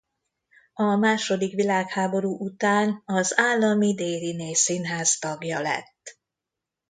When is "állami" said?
3.39-3.93